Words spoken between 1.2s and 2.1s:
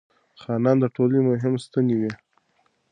مهم ستنې